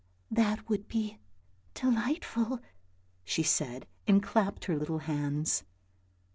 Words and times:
"That 0.41 0.67
would 0.67 0.87
be 0.87 1.19
delightful," 1.75 2.59
she 3.23 3.43
said, 3.43 3.85
and 4.07 4.23
clapped 4.23 4.65
her 4.65 4.75
little 4.75 4.97
hands. 4.97 5.63